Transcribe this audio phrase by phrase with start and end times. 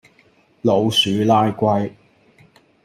[0.63, 1.91] 老鼠拉龜